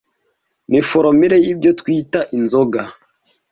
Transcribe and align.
ni 0.71 0.79
formula 0.89 1.35
yibyo 1.43 1.71
twita 1.79 2.19
Inzoga 2.37 2.81